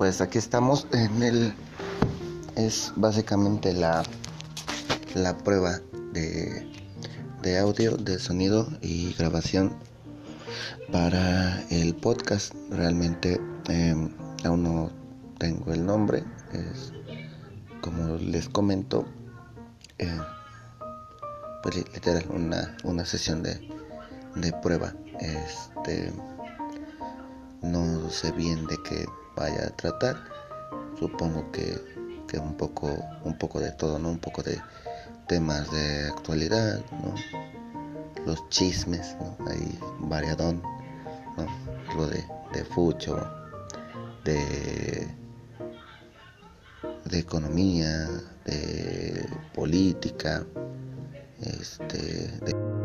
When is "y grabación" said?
8.80-9.74